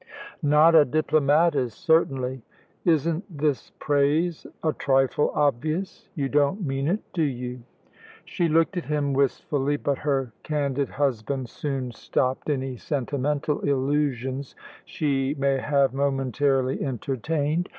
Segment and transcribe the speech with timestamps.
[0.41, 2.41] "Not a diplomatist, certainly.
[2.85, 6.09] Isn't this praise a trifle obvious?
[6.15, 7.61] You don't mean it, do you?"
[8.25, 15.35] She looked at him wistfully, but her candid husband soon stopped any sentimental illusions she
[15.37, 17.69] may have momentarily entertained.